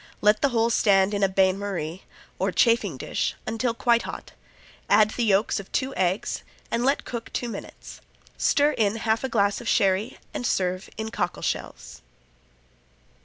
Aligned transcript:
Let 0.19 0.41
the 0.41 0.49
whole 0.49 0.71
stand 0.71 1.13
in 1.13 1.21
a 1.21 1.29
bain 1.29 1.59
marie, 1.59 2.05
or 2.39 2.51
chafing 2.51 2.97
dish, 2.97 3.35
until 3.45 3.75
quite 3.75 4.01
hot. 4.01 4.31
Add 4.89 5.11
the 5.11 5.23
yolks 5.23 5.59
of 5.59 5.71
two 5.71 5.93
eggs 5.93 6.41
and 6.71 6.83
let 6.83 7.05
cook 7.05 7.31
two 7.33 7.47
minutes. 7.47 8.01
Stir 8.35 8.71
in 8.71 8.95
half 8.95 9.23
a 9.23 9.29
glass 9.29 9.61
of 9.61 9.67
sherry 9.69 10.17
and 10.33 10.43
serve 10.43 10.89
in 10.97 11.11
cockle 11.11 11.43
shells. 11.43 12.01